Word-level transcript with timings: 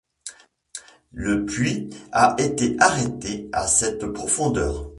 Le 1.13 1.45
puits 1.45 1.91
a 2.11 2.35
été 2.39 2.75
arrêté 2.79 3.47
à 3.53 3.67
cette 3.67 4.07
profondeur. 4.07 4.89